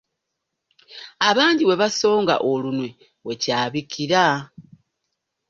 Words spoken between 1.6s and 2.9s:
we basonga olunwe